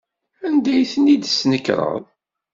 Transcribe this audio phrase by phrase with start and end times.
[0.47, 2.01] Anda ay ten-id-tesnekreḍ?